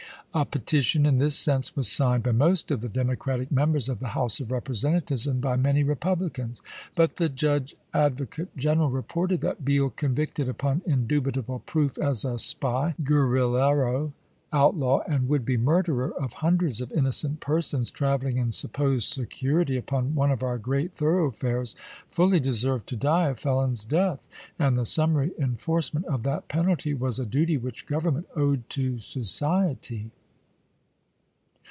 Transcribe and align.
A 0.33 0.45
petition 0.45 1.05
in 1.05 1.17
this 1.17 1.37
sense 1.37 1.75
was 1.75 1.91
signed 1.91 2.23
by 2.23 2.31
most 2.31 2.71
of 2.71 2.79
the 2.79 2.87
Demo 2.87 3.15
cratic 3.15 3.51
members 3.51 3.89
of 3.89 3.99
the 3.99 4.07
House 4.07 4.39
of 4.39 4.49
Representatives 4.49 5.27
and 5.27 5.41
by 5.41 5.57
many 5.57 5.83
Eepublicans. 5.83 6.61
But 6.95 7.17
the 7.17 7.27
Judge 7.27 7.75
Advo 7.93 8.29
cate 8.31 8.55
General 8.55 8.89
reported 8.89 9.41
that" 9.41 9.65
Beall, 9.65 9.89
convicted 9.89 10.47
upon 10.47 10.83
indubitable 10.85 11.59
proof 11.65 11.97
as 11.97 12.23
a 12.23 12.39
spy, 12.39 12.95
guerrillero, 13.03 14.13
outlaw, 14.53 15.01
and 15.05 15.27
would 15.27 15.43
be 15.43 15.57
murderer 15.57 16.11
of 16.13 16.35
hundi 16.35 16.67
eds 16.67 16.79
of 16.79 16.93
innocent 16.93 17.41
persons 17.41 17.91
traveling 17.91 18.37
in 18.37 18.53
supposed 18.53 19.11
security 19.11 19.75
upon 19.75 20.15
one 20.15 20.31
of 20.31 20.43
our 20.43 20.57
great 20.57 20.93
thoroughfares, 20.93 21.75
fully 22.09 22.39
deserved 22.39 22.87
to 22.87 22.95
die 22.95 23.27
a 23.27 23.35
felon's 23.35 23.83
death, 23.83 24.25
and 24.57 24.77
the 24.77 24.85
summary 24.85 25.31
enforcement 25.37 26.05
of 26.05 26.23
that 26.23 26.47
penalty 26.47 26.93
was 26.93 27.19
a 27.19 27.25
duty 27.25 27.57
which 27.57 27.85
Government 27.85 28.27
owed 28.37 28.63
to 28.69 28.97
society." 29.01 30.09